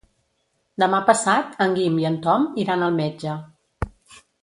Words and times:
Demà 0.83 1.01
passat 1.09 1.53
en 1.67 1.75
Guim 1.77 2.01
i 2.03 2.07
en 2.11 2.17
Tom 2.27 2.51
iran 2.65 2.87
al 2.89 3.01
metge. 3.01 3.37